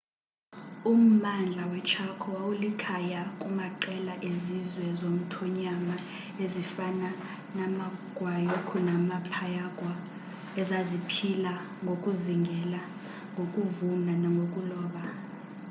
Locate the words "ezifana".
6.43-7.09